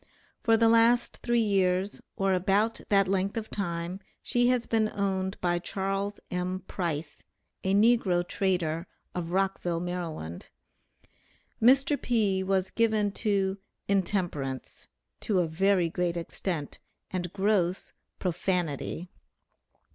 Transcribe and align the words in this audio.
For 0.41 0.57
the 0.57 0.67
last 0.67 1.17
three 1.17 1.41
years, 1.43 2.01
or 2.15 2.33
about 2.33 2.81
that 2.89 3.07
length 3.07 3.37
of 3.37 3.51
time, 3.51 3.99
she 4.23 4.47
has 4.47 4.65
been 4.65 4.89
owned 4.95 5.39
by 5.41 5.59
Charles 5.59 6.19
M. 6.31 6.61
Price, 6.65 7.23
a 7.63 7.75
negro 7.75 8.27
trader, 8.27 8.87
of 9.13 9.29
Rockville, 9.29 9.79
Maryland. 9.79 10.49
Mr. 11.61 12.01
P. 12.01 12.41
was 12.41 12.71
given 12.71 13.11
to 13.11 13.59
'intemperance,' 13.87 14.87
to 15.19 15.37
a 15.37 15.45
very 15.47 15.87
great 15.87 16.17
extent, 16.17 16.79
and 17.11 17.31
gross 17.31 17.93
'profanity.' 18.17 19.07